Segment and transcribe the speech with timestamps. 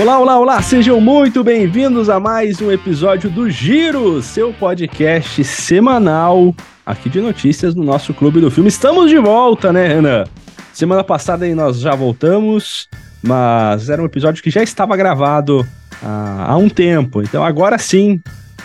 [0.00, 0.62] Olá, olá, olá!
[0.62, 6.54] Sejam muito bem-vindos a mais um episódio do Giro, seu podcast semanal
[6.86, 8.70] aqui de notícias no nosso Clube do Filme.
[8.70, 10.24] Estamos de volta, né, Renan?
[10.72, 12.88] Semana passada aí nós já voltamos,
[13.22, 15.68] mas era um episódio que já estava gravado
[16.02, 17.20] há, há um tempo.
[17.20, 18.22] Então agora sim,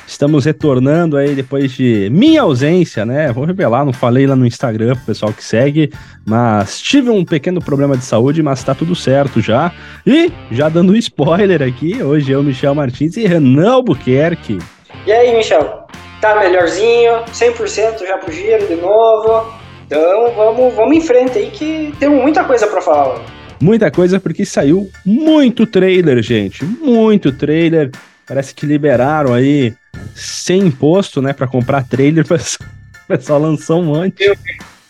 [0.07, 3.31] Estamos retornando aí depois de minha ausência, né?
[3.31, 5.91] Vou revelar, não falei lá no Instagram pro pessoal que segue,
[6.25, 9.71] mas tive um pequeno problema de saúde, mas tá tudo certo já.
[10.05, 14.59] E, já dando um spoiler aqui, hoje eu, Michel Martins e Renan Albuquerque.
[15.05, 15.85] E aí, Michel?
[16.21, 17.23] Tá melhorzinho?
[17.33, 19.53] 100% já pro giro de novo?
[19.85, 23.21] Então vamos, vamos em frente aí que temos muita coisa para falar.
[23.61, 26.65] Muita coisa porque saiu muito trailer, gente.
[26.65, 27.91] Muito trailer.
[28.27, 29.73] Parece que liberaram aí
[30.15, 34.23] sem imposto, né, para comprar trailer, o pessoal lançou um monte.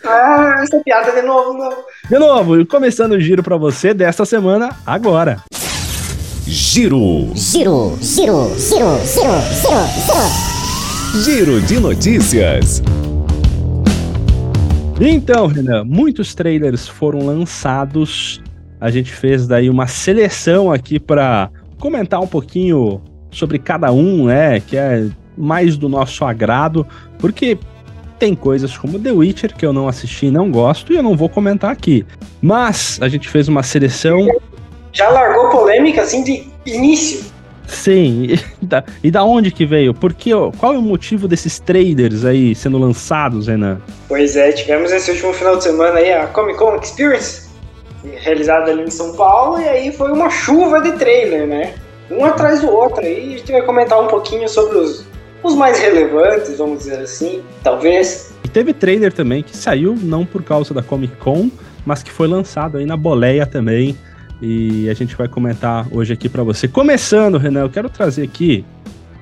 [0.05, 1.73] Ah, essa piada de novo, não.
[2.07, 5.41] De novo, começando o giro para você desta semana, agora.
[6.45, 7.31] Giro.
[7.33, 11.23] Giro, giro, giro, giro, giro, giro.
[11.23, 12.83] Giro de notícias.
[15.01, 18.41] Então, Renan, muitos trailers foram lançados.
[18.79, 23.01] A gente fez daí uma seleção aqui para comentar um pouquinho
[23.37, 24.59] sobre cada um, né?
[24.59, 26.87] Que é mais do nosso agrado,
[27.19, 27.57] porque
[28.17, 31.15] tem coisas como The Witcher que eu não assisti e não gosto e eu não
[31.15, 32.05] vou comentar aqui.
[32.41, 34.27] Mas a gente fez uma seleção.
[34.91, 37.35] Já largou polêmica assim de início.
[37.67, 38.27] Sim,
[38.61, 39.93] e da, e da onde que veio?
[39.93, 43.79] Porque qual é o motivo desses traders aí sendo lançados, Renan?
[44.07, 47.49] Pois é, tivemos esse último final de semana aí a Comic Con Experience,
[48.03, 51.73] realizada ali em São Paulo, e aí foi uma chuva de trailer, né?
[52.09, 53.01] Um atrás do outro.
[53.01, 55.05] Aí a gente vai comentar um pouquinho sobre os,
[55.43, 58.33] os mais relevantes, vamos dizer assim, talvez.
[58.43, 61.49] E teve trailer também que saiu não por causa da Comic Con,
[61.85, 63.97] mas que foi lançado aí na boleia também.
[64.41, 66.67] E a gente vai comentar hoje aqui para você.
[66.67, 68.65] Começando, Renan, eu quero trazer aqui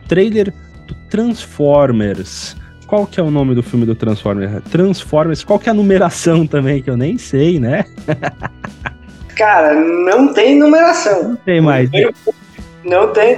[0.08, 0.54] trailer
[0.88, 2.56] do Transformers.
[2.88, 4.64] Qual que é o nome do filme do Transformers?
[4.70, 7.86] Transformers, qual que é a numeração também, que eu nem sei, né?
[9.36, 11.30] Cara, não tem numeração.
[11.30, 11.90] Não tem mais.
[12.84, 13.38] Não tem,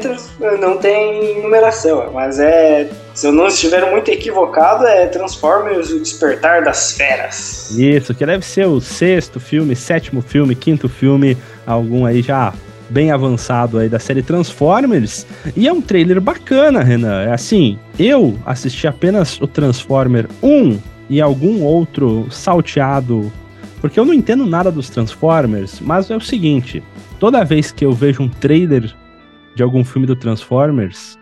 [0.59, 2.89] não tem numeração, mas é.
[3.13, 7.71] Se eu não estiver muito equivocado, é Transformers O Despertar das Feras.
[7.77, 12.53] Isso, que deve ser o sexto filme, sétimo filme, quinto filme, algum aí já
[12.89, 15.25] bem avançado aí da série Transformers.
[15.55, 17.23] E é um trailer bacana, Renan.
[17.23, 20.79] É assim, eu assisti apenas o Transformer 1
[21.09, 23.31] e algum outro salteado,
[23.79, 26.83] porque eu não entendo nada dos Transformers, mas é o seguinte,
[27.19, 28.93] toda vez que eu vejo um trailer
[29.55, 31.17] de algum filme do Transformers,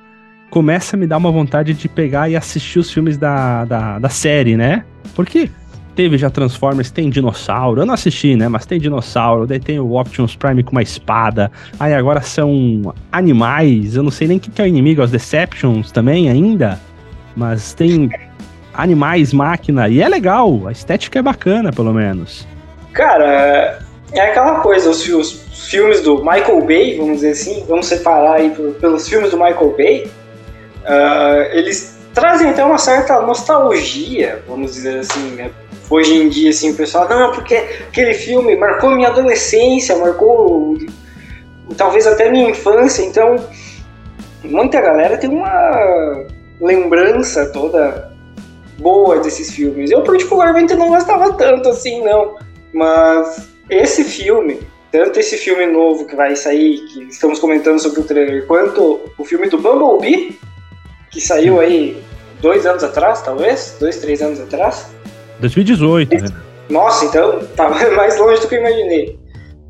[0.49, 4.09] começa a me dar uma vontade de pegar e assistir os filmes da, da, da
[4.09, 4.83] série, né?
[5.16, 5.49] Porque
[5.95, 7.81] teve já Transformers, tem dinossauro.
[7.81, 8.47] Eu não assisti, né?
[8.47, 9.47] Mas tem dinossauro.
[9.47, 11.51] Daí tem o Optimus Prime com uma espada.
[11.79, 13.95] Aí agora são animais.
[13.95, 16.79] Eu não sei nem o que é o inimigo, os Deceptions também ainda.
[17.35, 18.09] Mas tem
[18.73, 19.88] animais, máquina.
[19.88, 20.67] E é legal.
[20.67, 22.47] A estética é bacana, pelo menos.
[22.91, 23.79] Cara,
[24.13, 24.90] é aquela coisa.
[24.90, 29.38] Os, os filmes do Michael Bay, vamos dizer assim, vamos separar aí pelos filmes do
[29.38, 30.12] Michael Bay,
[30.84, 35.52] uh, eles trazem até uma certa nostalgia, vamos dizer assim, né?
[35.90, 40.78] Hoje em dia, assim, o pessoal, não, porque aquele filme marcou minha adolescência, marcou
[41.75, 43.35] talvez até minha infância, então
[44.44, 46.25] muita galera tem uma
[46.59, 48.12] lembrança toda
[48.78, 49.91] boa desses filmes.
[49.91, 52.35] Eu particularmente não gostava tanto assim, não,
[52.73, 54.59] mas esse filme
[54.94, 59.25] tanto esse filme novo que vai sair, que estamos comentando sobre o trailer, quanto o
[59.25, 60.38] filme do Bumblebee,
[61.09, 62.00] que saiu aí
[62.40, 64.94] dois anos atrás, talvez, dois, três anos atrás.
[65.40, 66.29] 2018, né?
[66.69, 69.19] Nossa, então tá mais longe do que eu imaginei.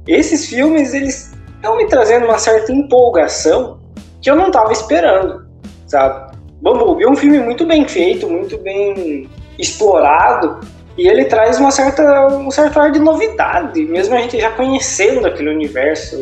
[0.05, 3.79] Esses filmes, eles estão me trazendo uma certa empolgação
[4.21, 5.45] que eu não estava esperando,
[5.87, 6.35] sabe?
[6.61, 10.59] Bumblebee é um filme muito bem feito, muito bem explorado,
[10.97, 15.25] e ele traz uma certa, um certo ar de novidade, mesmo a gente já conhecendo
[15.25, 16.15] aquele universo,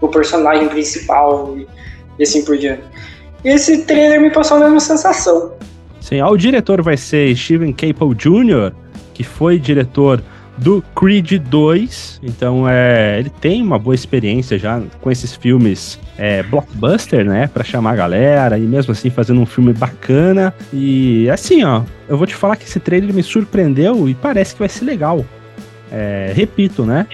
[0.00, 1.66] o, o personagem principal e,
[2.18, 2.82] e, assim por diante.
[3.44, 5.52] E esse trailer me passou a mesma sensação.
[6.00, 8.72] Sim, o diretor vai ser Steven Caple Jr.,
[9.12, 10.22] que foi diretor
[10.58, 12.20] do Creed 2.
[12.22, 17.48] Então, é, ele tem uma boa experiência já com esses filmes é, blockbuster, né?
[17.48, 20.54] Pra chamar a galera e mesmo assim fazendo um filme bacana.
[20.72, 24.60] E assim, ó, eu vou te falar que esse trailer me surpreendeu e parece que
[24.60, 25.24] vai ser legal.
[25.90, 27.06] É, repito, né?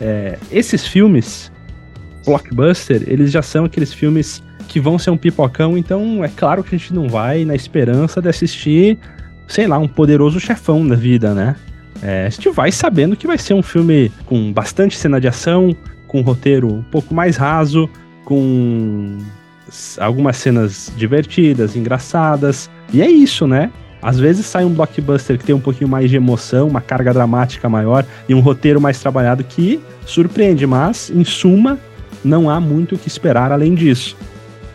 [0.00, 1.50] É, esses filmes
[2.24, 6.74] blockbuster, eles já são aqueles filmes que vão ser um pipocão, então é claro que
[6.74, 8.98] a gente não vai na esperança de assistir,
[9.46, 11.56] sei lá, um poderoso chefão da vida, né?
[12.02, 15.74] É, a gente vai sabendo que vai ser um filme com bastante cena de ação,
[16.06, 17.88] com um roteiro um pouco mais raso,
[18.24, 19.18] com
[19.98, 22.70] algumas cenas divertidas, engraçadas.
[22.92, 23.70] E é isso, né?
[24.00, 27.68] Às vezes sai um blockbuster que tem um pouquinho mais de emoção, uma carga dramática
[27.68, 31.78] maior e um roteiro mais trabalhado que surpreende, mas, em suma,
[32.24, 34.16] não há muito o que esperar além disso.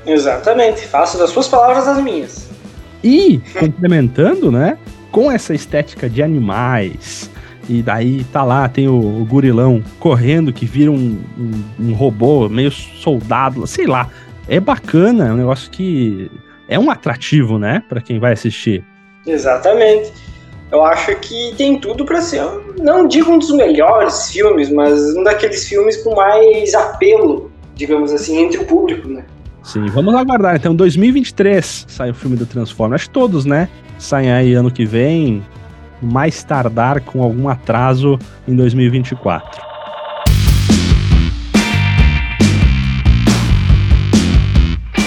[0.05, 2.49] Exatamente, faço das suas palavras as minhas.
[3.01, 4.77] E, complementando, né,
[5.13, 7.29] com essa estética de animais,
[7.69, 12.49] e daí tá lá, tem o, o gurilão correndo que vira um, um, um robô,
[12.49, 14.09] meio soldado, sei lá.
[14.49, 16.31] É bacana, é um negócio que
[16.67, 18.83] é um atrativo, né, para quem vai assistir.
[19.25, 20.11] Exatamente.
[20.71, 22.41] Eu acho que tem tudo para ser,
[22.81, 28.39] não digo um dos melhores filmes, mas um daqueles filmes com mais apelo, digamos assim,
[28.39, 29.23] entre o público, né?
[29.63, 30.57] Sim, vamos aguardar.
[30.57, 33.01] Então, 2023 sai o filme do Transformers.
[33.01, 33.69] Acho que todos, né?
[33.97, 35.41] Saem aí ano que vem,
[36.01, 39.61] mais tardar com algum atraso em 2024.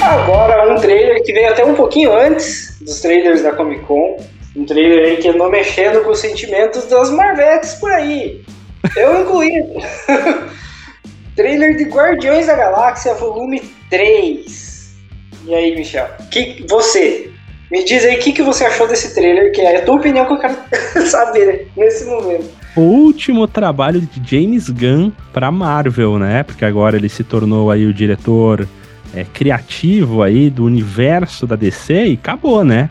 [0.01, 4.17] Agora, um trailer que veio até um pouquinho antes dos trailers da Comic Con.
[4.57, 8.43] Um trailer aí que andou mexendo com os sentimentos das Marvetes por aí.
[8.97, 9.53] Eu incluí.
[11.37, 14.97] trailer de Guardiões da Galáxia, volume 3.
[15.47, 16.09] E aí, Michel?
[16.31, 17.31] Que, você,
[17.71, 20.27] me diz aí o que, que você achou desse trailer, que é a tua opinião
[20.27, 20.57] que eu quero
[21.07, 22.49] saber nesse momento.
[22.75, 26.43] O último trabalho de James Gunn para Marvel, né?
[26.43, 28.67] Porque agora ele se tornou aí o diretor
[29.15, 32.91] é, criativo aí do universo da DC e acabou, né?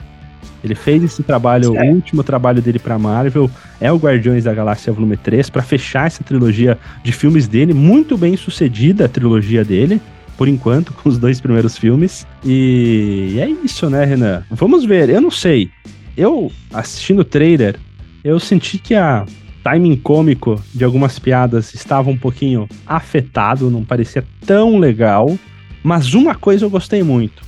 [0.63, 1.85] Ele fez esse trabalho, certo.
[1.85, 3.49] o último trabalho dele para Marvel
[3.79, 8.17] é o Guardiões da Galáxia Volume 3 para fechar essa trilogia de filmes dele, muito
[8.17, 10.01] bem sucedida a trilogia dele
[10.37, 12.25] por enquanto, com os dois primeiros filmes.
[12.43, 14.43] E é isso, né, Renan?
[14.51, 15.69] Vamos ver, eu não sei.
[16.15, 17.77] Eu, assistindo o trailer,
[18.23, 19.25] eu senti que a
[19.63, 25.37] timing cômico de algumas piadas estava um pouquinho afetado, não parecia tão legal.
[25.83, 27.43] Mas uma coisa eu gostei muito.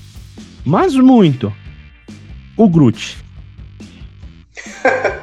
[0.66, 1.52] Mas muito.
[2.56, 3.18] O Groot.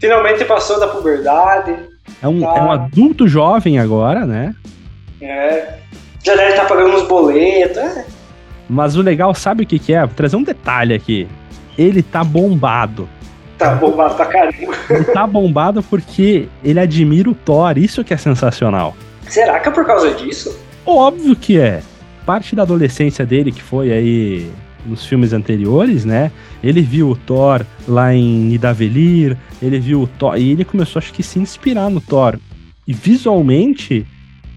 [0.00, 1.74] Finalmente passou da puberdade.
[2.22, 2.54] É um, tá.
[2.56, 4.54] é um adulto jovem agora, né?
[5.20, 5.76] É
[6.26, 7.76] já deve estar tá pagando uns boletos.
[7.76, 8.04] É.
[8.68, 10.00] Mas o legal, sabe o que, que é?
[10.00, 11.28] Vou trazer um detalhe aqui.
[11.78, 13.08] Ele tá bombado.
[13.56, 14.74] Tá bombado pra caramba.
[14.90, 17.78] Ele tá bombado porque ele admira o Thor.
[17.78, 18.96] Isso que é sensacional.
[19.28, 20.58] Será que é por causa disso?
[20.84, 21.80] Óbvio que é.
[22.24, 24.50] Parte da adolescência dele, que foi aí
[24.88, 26.30] nos filmes anteriores, né?
[26.62, 31.12] Ele viu o Thor lá em Nidavellir, ele viu o Thor, e ele começou, acho
[31.12, 32.38] que, se inspirar no Thor.
[32.86, 34.06] E visualmente,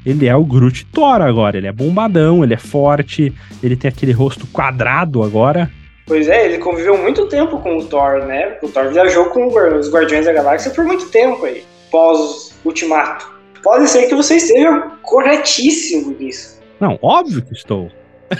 [0.05, 1.57] ele é o Groot Thor agora.
[1.57, 5.69] Ele é bombadão, ele é forte, ele tem aquele rosto quadrado agora.
[6.05, 8.57] Pois é, ele conviveu muito tempo com o Thor, né?
[8.63, 13.31] O Thor viajou com os Guardiões da Galáxia por muito tempo aí, pós Ultimato.
[13.61, 16.59] Pode ser que você esteja corretíssimo nisso.
[16.79, 17.91] Não, óbvio que estou.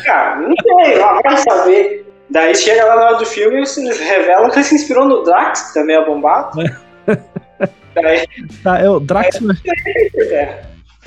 [0.04, 2.06] Cara, não sei, lá vai saber.
[2.30, 5.70] Daí chega lá na hora do filme e se revela que se inspirou no Drax,
[5.70, 6.60] que também é bombado.
[7.96, 8.28] Daí,
[8.64, 9.40] tá, eu, Drax.
[10.16, 10.62] É, é.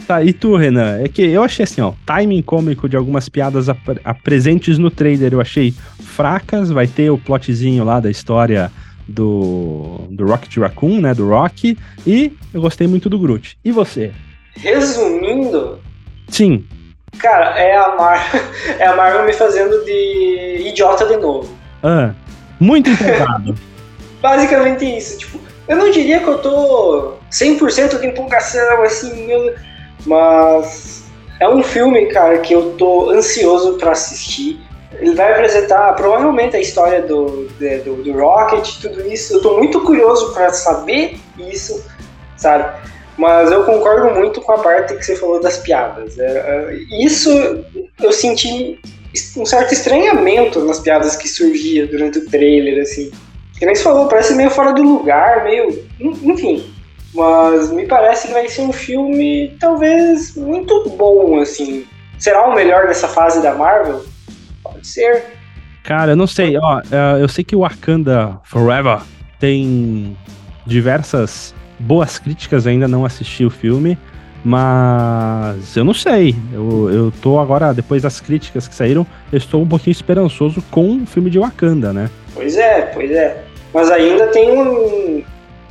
[0.06, 1.00] Tá, e tu, Renan?
[1.00, 3.78] É que eu achei assim, ó, timing cômico de algumas piadas ap
[4.24, 6.70] presentes no trailer eu achei fracas.
[6.70, 8.70] Vai ter o plotzinho lá da história
[9.06, 11.14] do, do Rocket Raccoon, né?
[11.14, 11.78] Do Rock.
[12.06, 13.56] E eu gostei muito do Groot.
[13.64, 14.12] E você?
[14.56, 15.78] Resumindo.
[16.28, 16.64] Sim.
[17.18, 18.30] Cara, é a, Mar
[18.78, 21.56] é a Marvel me fazendo de idiota de novo.
[21.82, 22.12] Ah,
[22.58, 23.54] muito empolgado.
[24.20, 25.18] Basicamente isso.
[25.18, 29.28] Tipo, eu não diria que eu tô 100% de empolgação, assim,
[30.06, 31.04] mas
[31.40, 34.60] é um filme, cara, que eu tô ansioso para assistir.
[34.94, 37.48] Ele vai apresentar provavelmente a história do,
[37.84, 39.34] do, do Rocket, tudo isso.
[39.34, 41.84] Eu tô muito curioso para saber isso,
[42.36, 42.72] sabe?
[43.16, 46.18] Mas eu concordo muito com a parte que você falou das piadas.
[46.18, 47.30] É, é, isso
[48.00, 48.78] eu senti
[49.36, 53.10] um certo estranhamento nas piadas que surgia durante o trailer, assim.
[53.58, 55.86] Que nem você falou, parece meio fora do lugar, meio.
[56.00, 56.72] Enfim.
[57.14, 61.86] Mas me parece que vai ser um filme talvez muito bom, assim.
[62.18, 64.04] Será o melhor dessa fase da Marvel?
[64.62, 65.24] Pode ser.
[65.84, 69.00] Cara, eu não sei, ó, é, eu sei que o Wakanda Forever
[69.38, 70.16] tem
[70.64, 73.98] diversas boas críticas, ainda não assisti o filme,
[74.44, 76.34] mas eu não sei.
[76.52, 81.02] Eu, eu tô agora, depois das críticas que saíram, eu estou um pouquinho esperançoso com
[81.02, 82.10] o filme de Wakanda, né?
[82.34, 83.44] Pois é, pois é.
[83.72, 85.22] Mas ainda tem um,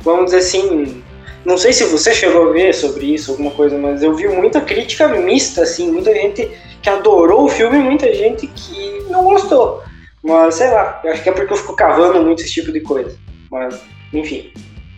[0.03, 1.01] vamos dizer assim,
[1.45, 4.61] não sei se você chegou a ver sobre isso, alguma coisa, mas eu vi muita
[4.61, 6.49] crítica mista, assim, muita gente
[6.81, 9.83] que adorou o filme e muita gente que não gostou.
[10.23, 12.79] Mas sei lá, eu acho que é porque eu fico cavando muito esse tipo de
[12.79, 13.15] coisa.
[13.49, 13.79] Mas,
[14.13, 14.51] enfim.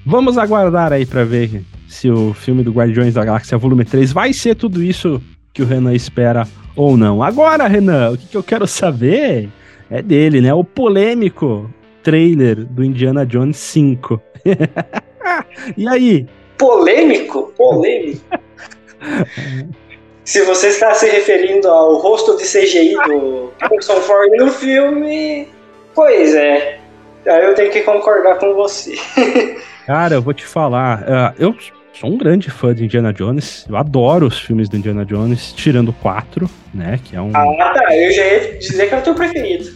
[0.06, 4.34] Vamos aguardar aí para ver se o filme do Guardiões da Galáxia Volume 3 vai
[4.34, 5.22] ser tudo isso
[5.54, 6.46] que o Renan espera
[6.76, 7.24] ou não.
[7.24, 9.50] Agora, Renan, o que, que eu quero saber
[9.90, 10.54] é dele, né?
[10.54, 11.70] O polêmico
[12.02, 14.22] trailer do Indiana Jones 5.
[15.78, 16.28] e aí?
[16.58, 17.54] Polêmico?
[17.56, 18.22] Polêmico.
[20.26, 25.50] Se você está se referindo ao rosto de CGI do Harrison Ford no filme,
[25.94, 26.80] pois é.
[27.28, 28.96] Aí eu tenho que concordar com você.
[29.86, 31.02] Cara, eu vou te falar.
[31.02, 31.56] Uh, eu
[31.94, 33.66] sou um grande fã de Indiana Jones.
[33.68, 37.00] Eu adoro os filmes do Indiana Jones, tirando quatro, né?
[37.04, 37.32] Que é um.
[37.34, 37.96] Ah, tá.
[37.96, 39.70] Eu já ia dizer que é o teu preferido.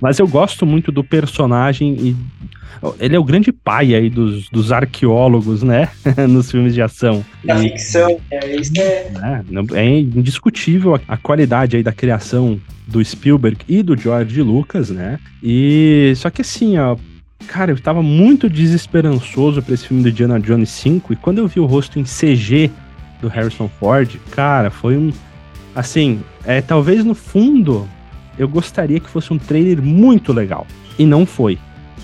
[0.00, 2.16] Mas eu gosto muito do personagem e
[2.98, 5.88] ele é o grande pai aí dos, dos arqueólogos, né?
[6.28, 7.24] Nos filmes de ação.
[7.44, 9.10] Da e, ficção, é isso é...
[9.72, 9.80] é.
[9.80, 15.18] É indiscutível a, a qualidade aí da criação do Spielberg e do George Lucas, né?
[15.42, 16.96] E só que assim, ó,
[17.46, 21.46] cara, eu tava muito desesperançoso para esse filme do Indiana Jones 5 e quando eu
[21.46, 22.70] vi o rosto em CG
[23.20, 25.12] do Harrison Ford, cara, foi um
[25.74, 27.88] assim, é talvez no fundo
[28.38, 30.66] eu gostaria que fosse um trailer muito legal
[30.98, 31.58] e não foi.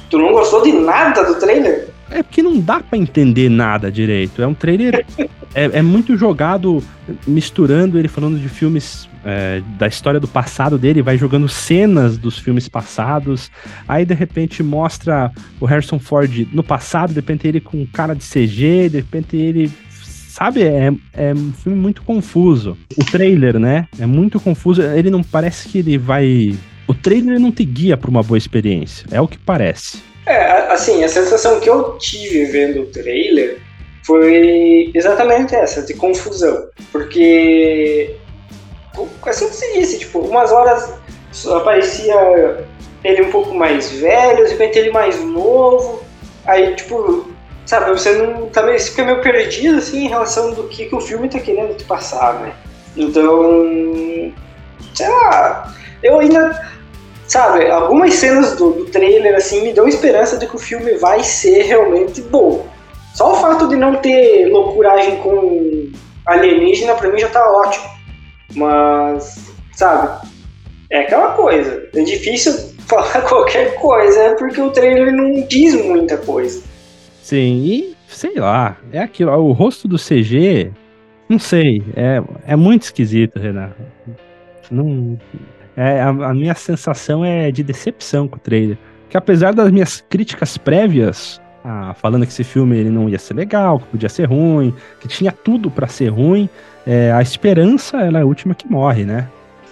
[0.09, 1.90] Tu não gostou de nada do trailer?
[2.11, 4.43] É porque não dá para entender nada direito.
[4.43, 5.07] É um trailer.
[5.55, 6.83] é, é, muito jogado,
[7.27, 12.39] misturando ele falando de filmes é, da história do passado dele, vai jogando cenas dos
[12.39, 13.51] filmes passados.
[13.87, 18.25] Aí de repente mostra o Harrison Ford no passado, de repente ele com cara de
[18.25, 19.71] CG, de repente ele.
[20.03, 22.77] Sabe, é, é um filme muito confuso.
[22.97, 23.87] O trailer, né?
[23.99, 24.81] É muito confuso.
[24.81, 26.57] Ele não parece que ele vai
[26.91, 30.10] o trailer não te guia para uma boa experiência, é o que parece.
[30.27, 33.59] É, assim, a sensação que eu tive vendo o trailer
[34.05, 36.69] foi exatamente essa, de confusão.
[36.93, 38.17] Porque,
[39.25, 40.93] assim que se disse, tipo, umas horas
[41.57, 42.65] aparecia
[43.05, 46.03] ele um pouco mais velho, de repente ele mais novo,
[46.45, 47.31] aí, tipo,
[47.65, 51.29] sabe, você não tá fica meio perdido, assim, em relação do que, que o filme
[51.29, 52.53] tá querendo te passar, né?
[52.97, 54.33] Então,
[54.95, 55.73] sei lá,
[56.03, 56.80] eu ainda
[57.31, 61.23] sabe, algumas cenas do, do, trailer assim me dão esperança de que o filme vai
[61.23, 62.67] ser realmente bom.
[63.15, 65.93] Só o fato de não ter loucuragem com
[66.27, 67.85] alienígena pra mim já tá ótimo.
[68.57, 70.27] Mas, sabe,
[70.91, 71.89] é aquela coisa.
[71.95, 72.53] É difícil
[72.89, 76.61] falar qualquer coisa porque o trailer não diz muita coisa.
[77.23, 79.31] Sim, e sei lá, é aquilo.
[79.31, 80.73] O rosto do CG,
[81.29, 83.81] não sei, é, é muito esquisito, Renato.
[84.69, 85.17] Não,
[85.81, 88.77] é, a, a, minha sensação é de decepção com o trailer.
[89.09, 93.33] Que apesar das minhas críticas prévias, ah, falando que esse filme ele não ia ser
[93.33, 96.51] legal, que podia ser ruim, que tinha tudo para ser ruim,
[96.87, 99.27] é, a esperança ela é a última que morre, né?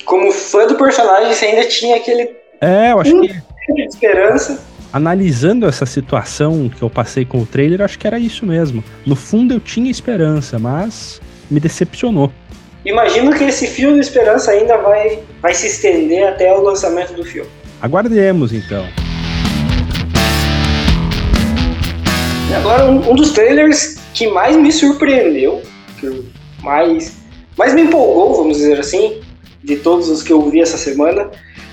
[0.06, 2.30] Como fã do personagem, você ainda tinha aquele.
[2.58, 3.28] É, eu acho que.
[3.74, 4.64] De esperança.
[4.90, 8.82] Analisando essa situação que eu passei com o trailer, acho que era isso mesmo.
[9.04, 12.32] No fundo eu tinha esperança, mas me decepcionou.
[12.84, 17.24] Imagino que esse fio de esperança ainda vai, vai se estender até o lançamento do
[17.24, 17.50] filme.
[17.82, 18.86] Aguardemos então.
[22.48, 25.60] E agora, um, um, dos trailers que mais me surpreendeu,
[25.98, 26.24] que
[26.62, 27.16] mais,
[27.56, 29.20] mais me empolgou, vamos dizer assim,
[29.62, 31.30] de todos os que eu vi essa semana,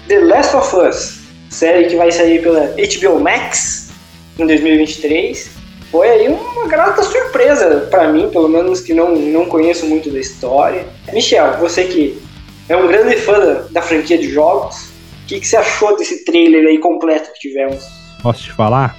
[0.07, 1.19] The Last of Us,
[1.50, 3.91] série que vai sair pela HBO Max
[4.38, 5.54] em 2023
[5.91, 10.19] foi aí uma grata surpresa para mim, pelo menos que não, não conheço muito da
[10.19, 10.85] história.
[11.13, 12.21] Michel, você que
[12.67, 14.89] é um grande fã da, da franquia de jogos,
[15.23, 17.83] o que, que você achou desse trailer aí completo que tivemos?
[18.21, 18.95] Posso te falar?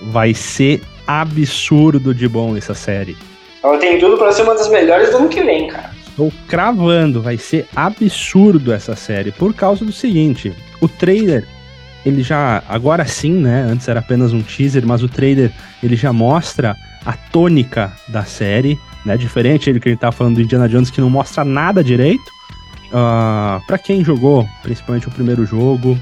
[0.00, 3.16] Vai ser absurdo de bom essa série.
[3.62, 5.90] Ela tem tudo para ser uma das melhores do ano que vem, cara.
[6.08, 11.46] Estou cravando, vai ser absurdo essa série, por causa do seguinte: o trailer
[12.04, 13.62] ele já, agora sim, né?
[13.62, 15.52] Antes era apenas um teaser, mas o trailer
[15.82, 19.16] ele já mostra a tônica da série, né?
[19.16, 22.28] Diferente ele que ele tá falando do Indiana Jones que não mostra nada direito.
[22.90, 25.96] Uh, ah, para quem jogou, principalmente o primeiro jogo,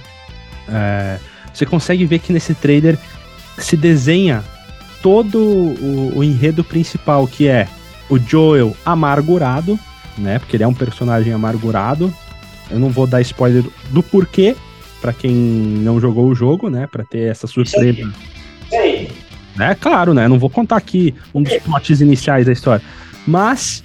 [0.69, 1.19] é,
[1.53, 2.99] você consegue ver que nesse trailer
[3.59, 4.43] se desenha
[5.03, 7.69] todo o, o enredo principal, que é
[8.09, 9.79] o Joel amargurado,
[10.17, 10.39] né?
[10.39, 12.13] Porque ele é um personagem amargurado.
[12.71, 14.57] Eu não vou dar spoiler do porquê,
[15.01, 16.87] para quem não jogou o jogo, né?
[16.87, 18.13] Para ter essa surpresa.
[18.71, 19.09] Sim.
[19.59, 20.29] É claro, né?
[20.29, 22.85] Não vou contar aqui um dos plots iniciais da história.
[23.27, 23.83] Mas.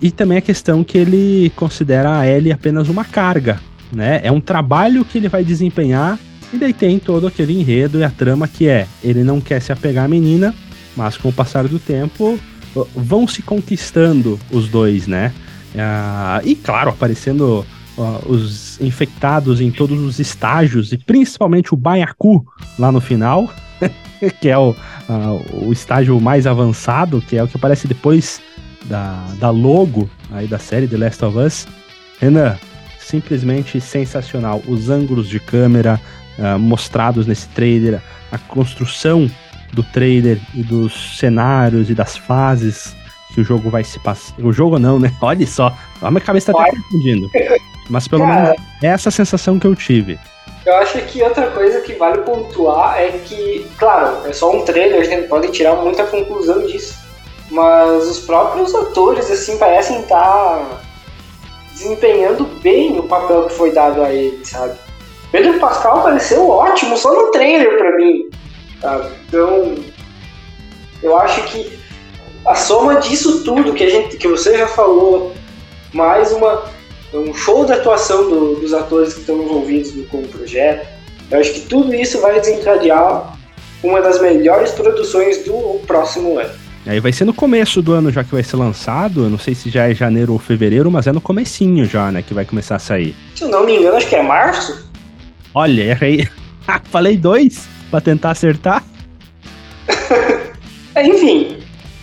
[0.00, 3.58] E também a questão que ele considera a Ellie apenas uma carga,
[3.90, 4.20] né?
[4.22, 6.18] É um trabalho que ele vai desempenhar.
[6.52, 9.72] E daí tem todo aquele enredo e a trama que é: ele não quer se
[9.72, 10.54] apegar à menina,
[10.94, 12.38] mas com o passar do tempo
[12.94, 15.32] vão se conquistando os dois, né?
[15.78, 17.64] Ah, e claro, aparecendo
[18.26, 22.46] os infectados em todos os estágios, e principalmente o Baiacu
[22.78, 23.50] lá no final,
[24.40, 28.40] que é o, uh, o estágio mais avançado, que é o que aparece depois
[28.84, 31.66] da, da logo aí da série The Last of Us.
[32.20, 32.56] Renan,
[32.98, 34.62] simplesmente sensacional.
[34.66, 36.00] Os ângulos de câmera
[36.38, 38.00] uh, mostrados nesse trailer,
[38.30, 39.30] a construção
[39.72, 42.94] do trailer e dos cenários e das fases
[43.34, 44.34] que o jogo vai se passar.
[44.40, 45.12] O jogo não, né?
[45.20, 47.30] Olha só, a minha cabeça tá até confundindo.
[47.88, 50.18] Mas pelo Cara, menos é essa sensação que eu tive.
[50.64, 55.00] Eu acho que outra coisa que vale pontuar é que, claro, é só um trailer,
[55.00, 56.96] a gente pode tirar muita conclusão disso.
[57.50, 60.82] Mas os próprios atores, assim, parecem estar
[61.72, 64.74] desempenhando bem o papel que foi dado a ele, sabe?
[65.30, 68.28] Pedro Pascal pareceu ótimo só no trailer pra mim,
[68.80, 69.10] sabe?
[69.28, 69.74] Então,
[71.00, 71.78] eu acho que
[72.44, 75.32] a soma disso tudo que a gente, que você já falou,
[75.92, 76.64] mais uma
[77.20, 80.86] um show de atuação do, dos atores que estão envolvidos no, com o projeto,
[81.30, 83.36] eu acho que tudo isso vai desencadear
[83.82, 86.50] uma das melhores produções do próximo ano.
[86.86, 89.54] Aí vai ser no começo do ano já que vai ser lançado, eu não sei
[89.54, 92.76] se já é janeiro ou fevereiro, mas é no comecinho já, né, que vai começar
[92.76, 93.14] a sair.
[93.34, 94.88] Se eu não me engano, acho que é março.
[95.52, 96.28] Olha, errei.
[96.90, 98.84] Falei dois pra tentar acertar.
[100.96, 101.58] Enfim,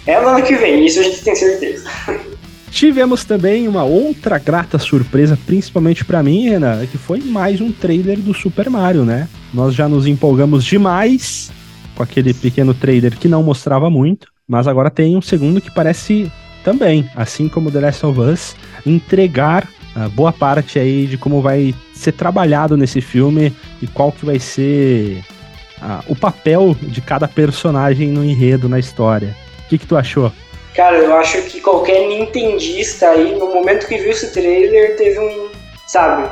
[0.05, 1.89] é no ano que vem, isso a gente tem certeza.
[2.73, 8.17] Tivemos também uma outra grata surpresa, principalmente para mim, Renan, que foi mais um trailer
[8.17, 9.29] do Super Mario, né?
[9.53, 11.51] Nós já nos empolgamos demais
[11.93, 14.27] com aquele pequeno trailer que não mostrava muito.
[14.47, 16.31] Mas agora tem um segundo que parece
[16.63, 21.75] também, assim como The Last of Us, entregar uh, boa parte aí de como vai
[21.93, 23.53] ser trabalhado nesse filme
[23.83, 25.23] e qual que vai ser
[25.77, 29.37] uh, o papel de cada personagem no enredo, na história.
[29.63, 30.31] O que, que tu achou?
[30.75, 35.49] Cara, eu acho que qualquer nintendista aí, no momento que viu esse trailer, teve um,
[35.85, 36.29] sabe,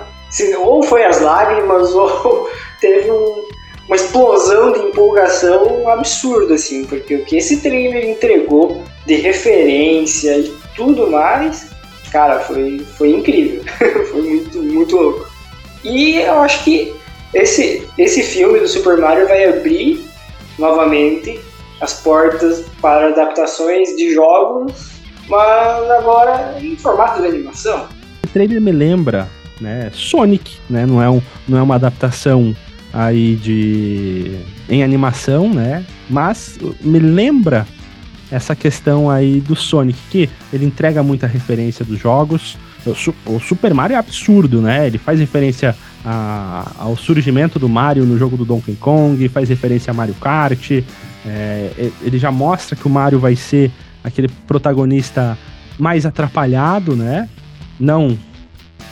[0.57, 3.45] ou foi as lágrimas, ou teve um,
[3.87, 10.53] uma explosão de empolgação absurda, assim, porque o que esse trailer entregou de referência e
[10.75, 11.67] tudo mais,
[12.11, 13.63] cara, foi, foi incrível.
[14.09, 15.27] foi muito, muito louco.
[15.83, 16.93] E eu acho que
[17.33, 20.03] esse, esse filme do Super Mario vai abrir
[20.57, 21.39] novamente
[21.81, 24.91] as portas para adaptações de jogos,
[25.27, 27.87] mas agora em formato de animação.
[28.23, 29.27] O trailer me lembra,
[29.59, 30.85] né, Sonic, né?
[30.85, 32.55] Não é, um, não é uma adaptação
[32.93, 34.39] aí de
[34.69, 35.85] em animação, né?
[36.09, 37.67] Mas me lembra
[38.31, 42.57] essa questão aí do Sonic, que ele entrega muita referência dos jogos.
[43.25, 44.87] O, Super Mario é absurdo, né?
[44.87, 49.91] Ele faz referência a, ao surgimento do Mario no jogo do Donkey Kong, faz referência
[49.91, 50.71] a Mario Kart.
[51.25, 53.71] É, ele já mostra que o Mario vai ser
[54.03, 55.37] aquele protagonista
[55.77, 57.29] mais atrapalhado, né?
[57.79, 58.17] Não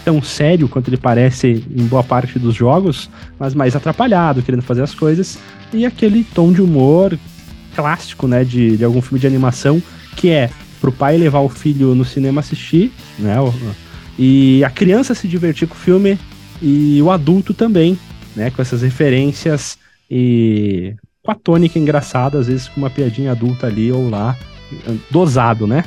[0.03, 4.81] tão sério quanto ele parece em boa parte dos jogos, mas mais atrapalhado, querendo fazer
[4.81, 5.37] as coisas,
[5.73, 7.17] e aquele tom de humor
[7.75, 9.81] clássico, né, de, de algum filme de animação,
[10.15, 10.49] que é
[10.81, 13.35] pro pai levar o filho no cinema assistir, né,
[14.17, 16.17] e a criança se divertir com o filme,
[16.61, 17.97] e o adulto também,
[18.35, 19.77] né, com essas referências
[20.09, 20.95] e
[21.29, 24.35] com a tônica engraçada, às vezes com uma piadinha adulta ali ou lá,
[25.11, 25.83] dosado, né?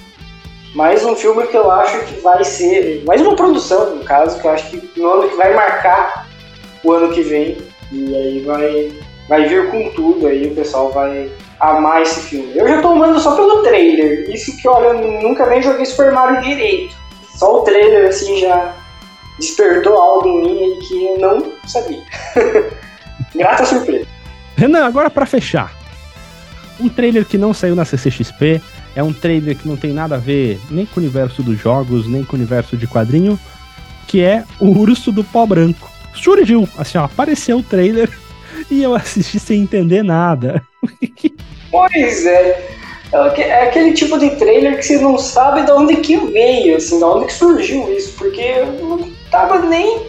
[0.73, 4.47] mais um filme que eu acho que vai ser, mais uma produção, no caso, que
[4.47, 6.29] eu acho que no ano que vai marcar
[6.83, 7.59] o ano que vem.
[7.91, 8.93] E aí vai,
[9.29, 12.57] vai vir com tudo, aí o pessoal vai amar esse filme.
[12.57, 14.31] Eu já tô amando só pelo trailer.
[14.31, 16.95] Isso que, olha, eu nunca nem joguei Super Mario direito.
[17.37, 18.75] Só o trailer, assim, já
[19.39, 22.03] despertou algo em mim que eu não sabia.
[23.35, 24.12] Grata surpresa.
[24.57, 25.73] Renan, agora para fechar.
[26.81, 28.61] Um trailer que não saiu na CCXP,
[28.95, 32.09] é um trailer que não tem nada a ver nem com o universo dos jogos,
[32.09, 33.39] nem com o universo de quadrinho,
[34.07, 35.91] que é o Urso do Pó Branco.
[36.15, 38.11] Surgiu, assim, ó, apareceu o trailer
[38.71, 40.63] e eu assisti sem entender nada.
[41.71, 42.69] pois é.
[43.13, 47.05] É aquele tipo de trailer que você não sabe de onde que veio, assim, de
[47.05, 50.07] onde que surgiu isso, porque eu não tava nem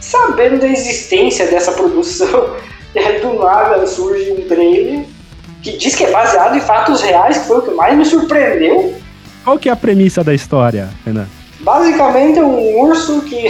[0.00, 2.56] sabendo da existência dessa produção.
[2.96, 5.04] Aí do nada surge um trailer
[5.62, 8.94] que diz que é baseado em fatos reais, que foi o que mais me surpreendeu.
[9.44, 11.26] Qual que é a premissa da história, Renan?
[11.60, 13.48] Basicamente é um urso que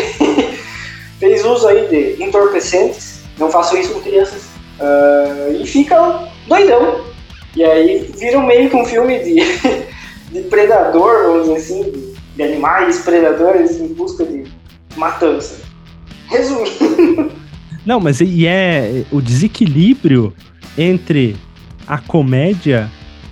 [1.19, 4.43] fez uso aí de entorpecentes, não façam isso com crianças,
[4.81, 7.05] uh, e fica doidão.
[7.57, 9.37] E aí vira meio que um filme de,
[10.31, 14.45] de predador, vamos dizer assim, de, de animais predadores em busca de
[14.97, 15.61] matança.
[16.29, 17.33] Resumindo.
[17.85, 20.35] Não, mas e é o desequilíbrio
[20.77, 21.37] entre
[21.87, 22.91] a comédia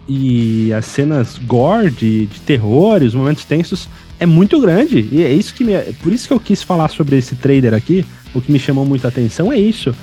[0.08, 5.06] e as cenas gore de, de terror, os momentos tensos, é muito grande.
[5.12, 5.74] E é isso que me.
[6.02, 8.04] Por isso que eu quis falar sobre esse trailer aqui.
[8.34, 9.94] O que me chamou muita atenção é isso.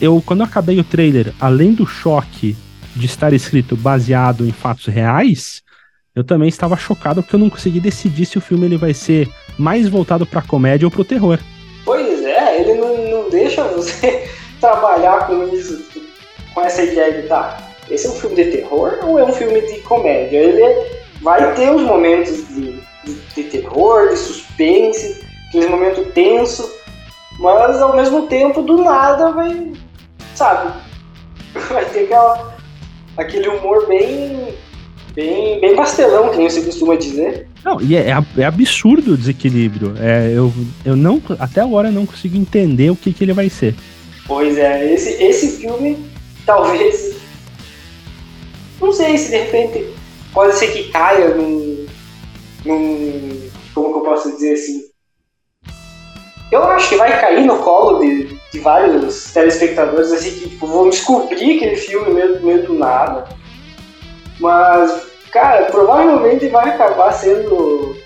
[0.00, 2.56] Eu, quando eu acabei o trailer, além do choque
[2.94, 5.62] de estar escrito baseado em fatos reais,
[6.14, 9.28] eu também estava chocado porque eu não consegui decidir se o filme ele vai ser
[9.58, 11.38] mais voltado para comédia ou para o terror.
[13.34, 14.28] Deixa você
[14.60, 15.84] trabalhar com isso,
[16.54, 17.58] com essa ideia de tá,
[17.90, 20.38] esse é um filme de terror ou é um filme de comédia?
[20.38, 20.86] Ele
[21.20, 26.72] vai ter os momentos de, de, de terror, de suspense, aquele momento tenso,
[27.38, 29.72] mas ao mesmo tempo do nada vai,
[30.34, 30.72] sabe,
[31.68, 32.56] vai ter aquela,
[33.16, 34.54] aquele humor bem,
[35.12, 37.48] bem, bem pastelão, que nem você costuma dizer.
[37.64, 39.94] Não, e é, é absurdo o desequilíbrio.
[39.98, 40.52] É, eu,
[40.84, 43.74] eu não, até agora não consigo entender o que, que ele vai ser.
[44.26, 45.98] Pois é, esse, esse filme
[46.44, 47.16] talvez.
[48.80, 49.86] Não sei se de repente
[50.32, 51.86] pode ser que caia num.
[52.64, 54.82] num como que eu posso dizer assim?
[56.52, 60.90] Eu acho que vai cair no colo de, de vários telespectadores assim que tipo, vão
[60.90, 63.26] descobrir aquele filme meio, meio do nada.
[64.38, 67.96] Mas, cara, provavelmente vai acabar sendo,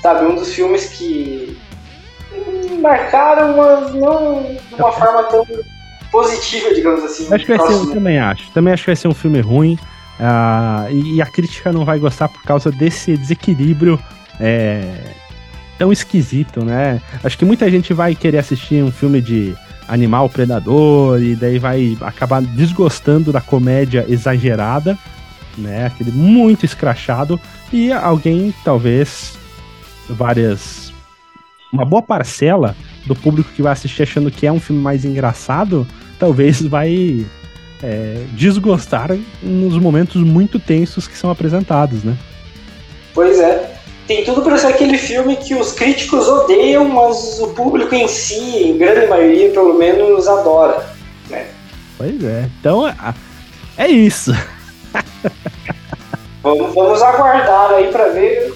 [0.00, 1.58] sabe, um dos filmes que
[2.80, 5.44] marcaram, mas não de uma forma tão
[6.12, 7.34] positiva, digamos assim.
[7.34, 8.50] Acho que vai ser, também acho.
[8.52, 9.76] Também acho que vai ser um filme ruim.
[10.20, 13.98] Uh, e, a crítica não vai gostar por causa desse desequilíbrio
[14.38, 14.84] é,
[15.76, 17.00] tão esquisito, né?
[17.24, 19.52] Acho que muita gente vai querer assistir um filme de
[19.88, 24.96] animal predador e daí vai acabar desgostando da comédia exagerada,
[25.56, 25.86] né?
[25.86, 27.40] Aquele muito escrachado
[27.72, 29.38] e alguém talvez
[30.08, 30.92] várias
[31.72, 35.86] uma boa parcela do público que vai assistir achando que é um filme mais engraçado,
[36.18, 37.24] talvez vai
[37.82, 42.16] é, desgostar nos momentos muito tensos que são apresentados, né?
[43.14, 43.72] Pois é.
[44.06, 48.64] Tem tudo para ser aquele filme que os críticos odeiam, mas o público em si,
[48.64, 50.84] em grande maioria, pelo menos, adora.
[51.30, 51.46] Né?
[51.96, 52.48] Pois é.
[52.60, 52.94] Então, é,
[53.78, 54.32] é isso.
[56.42, 58.54] Vamos, vamos aguardar aí para ver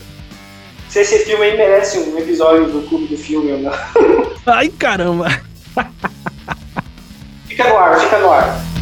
[0.88, 3.72] se esse filme aí merece um episódio do Clube do Filme ou não.
[4.46, 5.28] Ai, caramba!
[7.48, 8.75] fica no ar, fica no ar.